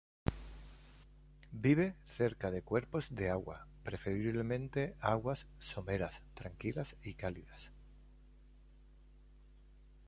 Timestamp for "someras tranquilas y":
5.59-7.13